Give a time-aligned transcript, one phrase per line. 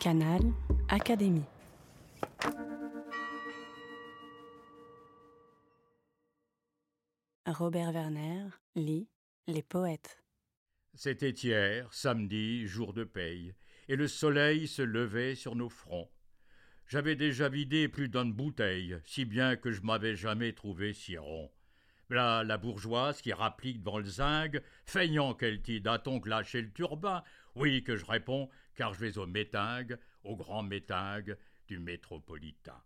[0.00, 0.40] Canal
[0.88, 1.44] Académie.
[7.46, 9.10] Robert Werner lit
[9.46, 10.22] Les poètes.
[10.94, 13.52] C'était hier, samedi, jour de paye,
[13.88, 16.10] et le soleil se levait sur nos fronts.
[16.86, 21.50] J'avais déjà vidé plus d'une bouteille, si bien que je m'avais jamais trouvé si rond.
[22.10, 27.22] Là, la bourgeoise qui rapplique devant le zinc, feignant qu'elle t'y donc lâché le turbin.
[27.54, 31.36] Oui, que je réponds, car je vais au métingue, au grand métingue
[31.68, 32.82] du métropolitain.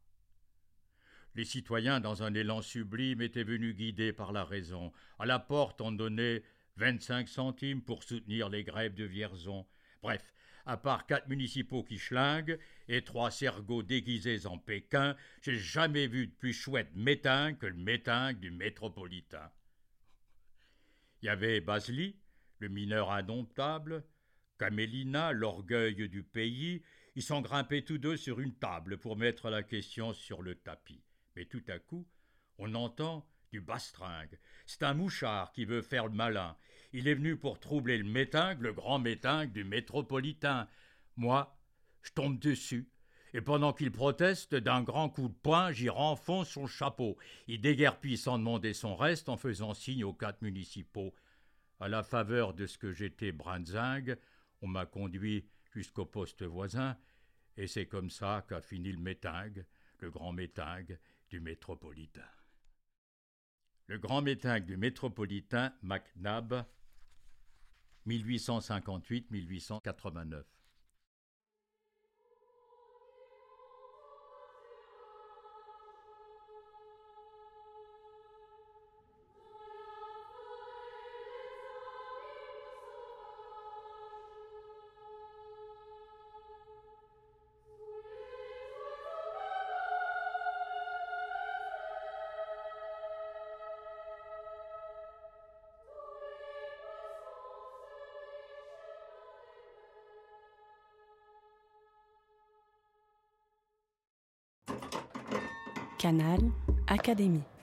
[1.34, 4.92] Les citoyens, dans un élan sublime, étaient venus guidés par la raison.
[5.18, 6.42] À la porte, on donnait
[6.76, 9.66] vingt-cinq centimes pour soutenir les grèves de Vierzon.
[10.02, 10.34] Bref,
[10.66, 16.26] à part quatre municipaux qui schlinguent et trois sergots déguisés en Pékin, j'ai jamais vu
[16.26, 19.50] de plus chouette métingue que le métingue du métropolitain.
[21.22, 22.16] Il y avait Basli,
[22.58, 24.04] le mineur indomptable,
[24.58, 26.82] Camélina, l'orgueil du pays,
[27.16, 31.02] ils sont grimpés tous deux sur une table pour mettre la question sur le tapis.
[31.36, 32.06] Mais tout à coup,
[32.58, 34.36] on entend du bastringue.
[34.66, 36.56] C'est un mouchard qui veut faire le malin.
[36.92, 40.66] Il est venu pour troubler le métingue, le grand métingue du métropolitain.
[41.16, 41.56] Moi,
[42.02, 42.88] je tombe dessus.
[43.32, 47.16] Et pendant qu'il proteste, d'un grand coup de poing, j'y renfonce son chapeau.
[47.46, 51.14] Il déguerpit sans demander son reste en faisant signe aux quatre municipaux.
[51.78, 54.16] À la faveur de ce que j'étais brinzingue,
[54.62, 56.96] on m'a conduit jusqu'au poste voisin,
[57.56, 59.64] et c'est comme ça qu'a fini le métingue,
[60.00, 60.98] le grand métingue
[61.30, 62.22] du métropolitain.
[63.86, 66.64] Le grand métingue du métropolitain MacNab,
[68.06, 70.44] 1858-1889.
[106.04, 106.52] Canal
[106.86, 107.53] Académie.